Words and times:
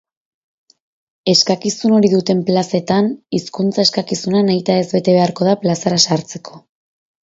Eskakizun 1.33 1.93
hori 1.99 2.11
duten 2.15 2.41
plazetan, 2.49 3.13
hizkuntza-eskakizuna 3.41 4.45
nahitaez 4.51 4.85
bete 4.99 5.19
beharko 5.21 5.53
da 5.53 5.59
plazara 5.65 6.07
sartzeko. 6.11 6.65